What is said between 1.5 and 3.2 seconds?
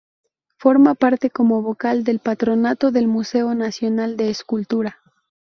Vocal del Patronato del